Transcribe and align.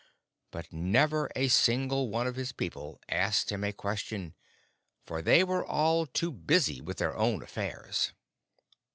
But 0.49 0.73
never 0.73 1.29
a 1.35 1.47
single 1.47 2.09
one 2.09 2.25
of 2.25 2.35
his 2.35 2.51
people 2.53 2.99
asked 3.07 3.51
him 3.51 3.63
a 3.63 3.71
question, 3.71 4.33
for 5.05 5.21
they 5.21 5.43
were 5.43 5.63
all 5.63 6.07
too 6.07 6.31
busy 6.31 6.81
with 6.81 6.97
their 6.97 7.15
own 7.15 7.43
affairs. 7.43 8.11